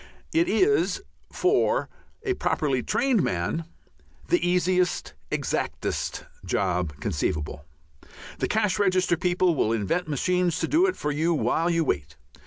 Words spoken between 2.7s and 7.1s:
trained man, the easiest, exactest job